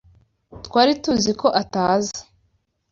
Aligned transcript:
Twari 0.65 0.93
tuzi 1.03 1.31
ko 1.39 1.47
ataza. 1.61 2.17